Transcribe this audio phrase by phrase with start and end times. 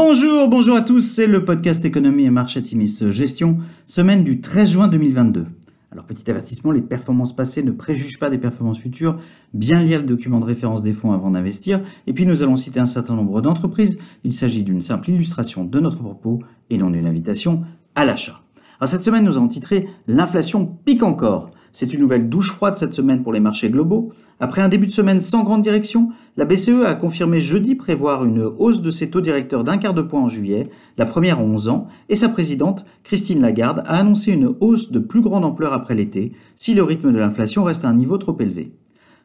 [0.00, 3.58] Bonjour, bonjour à tous, c'est le podcast Économie et Marché Timis Gestion,
[3.88, 5.46] semaine du 13 juin 2022.
[5.90, 9.18] Alors petit avertissement, les performances passées ne préjugent pas des performances futures,
[9.54, 12.78] bien lire le document de référence des fonds avant d'investir, et puis nous allons citer
[12.78, 16.38] un certain nombre d'entreprises, il s'agit d'une simple illustration de notre propos
[16.70, 17.64] et non d'une invitation
[17.96, 18.40] à l'achat.
[18.78, 21.50] Alors cette semaine nous avons titré L'inflation pique encore.
[21.72, 24.12] C'est une nouvelle douche froide cette semaine pour les marchés globaux.
[24.40, 28.42] Après un début de semaine sans grande direction, la BCE a confirmé jeudi prévoir une
[28.42, 31.68] hausse de ses taux directeurs d'un quart de point en juillet, la première en 11
[31.68, 35.94] ans, et sa présidente, Christine Lagarde, a annoncé une hausse de plus grande ampleur après
[35.94, 38.72] l'été, si le rythme de l'inflation reste à un niveau trop élevé.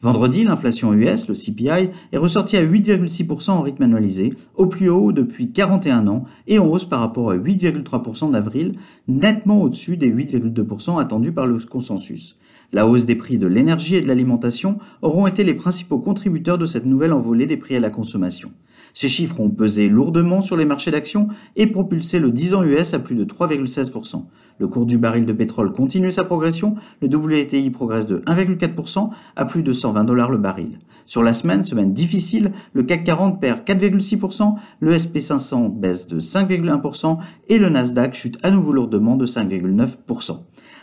[0.00, 5.10] Vendredi, l'inflation US, le CPI, est ressorti à 8,6% en rythme annualisé, au plus haut
[5.10, 11.00] depuis 41 ans et en hausse par rapport à 8,3% d'avril, nettement au-dessus des 8,2%
[11.00, 12.38] attendus par le consensus.
[12.70, 16.66] La hausse des prix de l'énergie et de l'alimentation auront été les principaux contributeurs de
[16.66, 18.52] cette nouvelle envolée des prix à la consommation.
[18.92, 22.92] Ces chiffres ont pesé lourdement sur les marchés d'actions et propulsé le 10 ans US
[22.92, 24.24] à plus de 3,16%.
[24.58, 29.44] Le cours du baril de pétrole continue sa progression, le WTI progresse de 1,4% à
[29.46, 30.78] plus de 120 dollars le baril.
[31.06, 37.18] Sur la semaine, semaine difficile, le CAC 40 perd 4,6%, le SP500 baisse de 5,1%
[37.48, 40.40] et le Nasdaq chute à nouveau lourdement de 5,9%.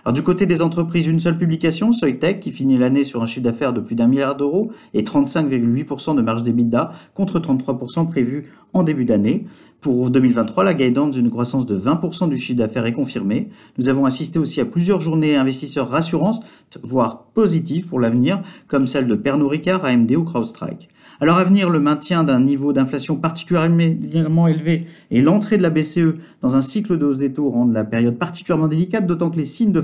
[0.07, 3.41] Alors du côté des entreprises, une seule publication, Soitec, qui finit l'année sur un chiffre
[3.41, 8.83] d'affaires de plus d'un milliard d'euros et 35,8% de marge d'EBITDA contre 33% prévu en
[8.83, 9.47] début d'année.
[9.81, 13.49] Pour 2023, la guidance d'une croissance de 20% du chiffre d'affaires est confirmée.
[13.79, 16.45] Nous avons assisté aussi à plusieurs journées investisseurs rassurantes,
[16.83, 20.87] voire positives pour l'avenir, comme celle de Pernod Ricard, AMD ou CrowdStrike.
[21.21, 26.15] Alors à venir, le maintien d'un niveau d'inflation particulièrement élevé et l'entrée de la BCE
[26.41, 29.45] dans un cycle de hausse des taux rendent la période particulièrement délicate, d'autant que les
[29.45, 29.81] signes de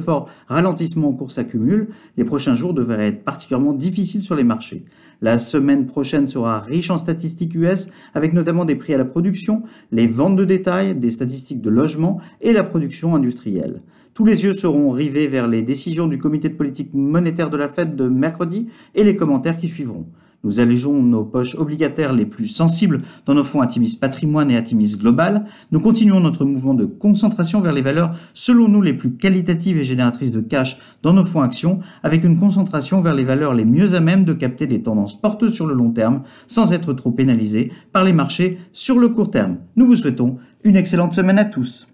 [0.48, 1.90] ralentissement en cours s'accumulent.
[2.18, 4.84] Les prochains jours devraient être particulièrement difficiles sur les marchés.
[5.22, 9.64] La semaine prochaine sera riche en statistiques US, avec notamment des prix à la production,
[9.92, 13.82] les ventes de détail, des statistiques de logement et la production industrielle.
[14.14, 17.70] Tous les yeux seront rivés vers les décisions du comité de politique monétaire de la
[17.70, 20.08] Fed de mercredi et les commentaires qui suivront.
[20.44, 24.98] Nous allégeons nos poches obligataires les plus sensibles dans nos fonds Atimis Patrimoine et Atimis
[24.98, 25.46] Global.
[25.72, 29.84] Nous continuons notre mouvement de concentration vers les valeurs selon nous les plus qualitatives et
[29.84, 33.94] génératrices de cash dans nos fonds actions, avec une concentration vers les valeurs les mieux
[33.94, 37.72] à même de capter des tendances porteuses sur le long terme sans être trop pénalisés
[37.92, 39.58] par les marchés sur le court terme.
[39.76, 41.88] Nous vous souhaitons une excellente semaine à tous.